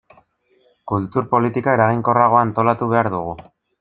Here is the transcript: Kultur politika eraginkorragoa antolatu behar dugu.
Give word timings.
Kultur 0.91 1.27
politika 1.35 1.75
eraginkorragoa 1.79 2.41
antolatu 2.47 2.89
behar 2.95 3.11
dugu. 3.19 3.37